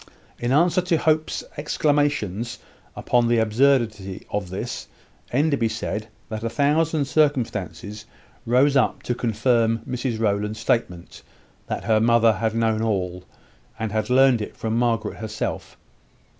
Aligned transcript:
In 0.39 0.51
answer 0.51 0.81
to 0.81 0.97
Hope's 0.97 1.43
exclamations 1.57 2.57
upon 2.95 3.27
the 3.27 3.37
absurdity 3.37 4.25
of 4.31 4.49
this, 4.49 4.87
Enderby 5.31 5.69
said, 5.69 6.07
that 6.27 6.41
a 6.43 6.49
thousand 6.49 7.05
circumstances 7.05 8.05
rose 8.43 8.75
up 8.75 9.03
to 9.03 9.13
confirm 9.13 9.77
Mrs 9.87 10.19
Rowland's 10.19 10.59
statement 10.59 11.21
that 11.67 11.83
her 11.83 11.99
mother 11.99 12.33
had 12.33 12.55
known 12.55 12.81
all, 12.81 13.25
and 13.77 13.91
had 13.91 14.09
learned 14.09 14.41
it 14.41 14.57
from 14.57 14.75
Margaret 14.75 15.17
herself. 15.17 15.77